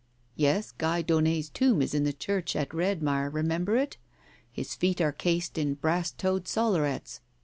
[0.35, 3.97] .'Yes, Guy Daunet's tomb is in the church at Redmire— remember it?—
[4.51, 7.19] His feet are cased in brass toed sollerets.